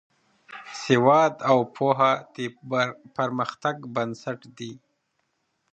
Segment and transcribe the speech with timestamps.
[0.83, 2.43] سواد او پوهه د
[3.15, 4.71] پرمختګ بنسټ دی.